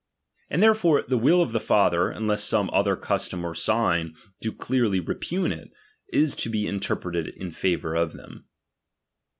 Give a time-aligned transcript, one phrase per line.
[0.49, 4.51] And therefore the will of the father, un less some other custom or sign do
[4.51, 5.69] clearly repugn it,
[6.11, 8.45] is to be interpreted in favour of them.